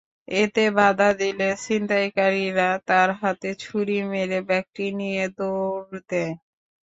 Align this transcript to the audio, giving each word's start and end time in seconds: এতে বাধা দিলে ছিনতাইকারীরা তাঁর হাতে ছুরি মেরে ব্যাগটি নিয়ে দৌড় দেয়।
এতে 0.35 0.63
বাধা 0.77 1.09
দিলে 1.21 1.47
ছিনতাইকারীরা 1.63 2.69
তাঁর 2.87 3.09
হাতে 3.21 3.49
ছুরি 3.63 3.97
মেরে 4.11 4.39
ব্যাগটি 4.49 4.85
নিয়ে 4.99 5.23
দৌড় 5.37 5.97
দেয়। 6.09 6.33